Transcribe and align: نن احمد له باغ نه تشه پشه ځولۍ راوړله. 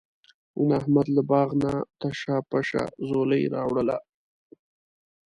نن 0.57 0.69
احمد 0.79 1.07
له 1.15 1.21
باغ 1.31 1.49
نه 1.63 1.73
تشه 1.99 2.35
پشه 2.49 2.83
ځولۍ 3.07 3.43
راوړله. 3.53 3.97